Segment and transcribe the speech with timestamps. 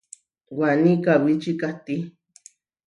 [0.59, 1.95] Waní kawíci kahtí.